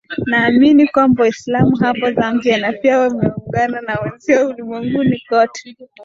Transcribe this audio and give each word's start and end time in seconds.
naamini 0.27 0.87
kwamba 0.87 1.23
waislamu 1.23 1.75
hapa 1.75 2.11
zambia 2.13 2.57
na 2.57 2.73
pia 2.73 2.99
wameungana 2.99 3.81
na 3.81 3.99
wenzao 4.01 4.47
ulimwenguni 4.47 5.23
kote 5.29 5.75